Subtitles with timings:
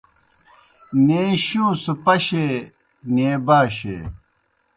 [1.05, 2.53] نیں شُوں سہ پشیئے،
[3.13, 3.99] نیں باشیئے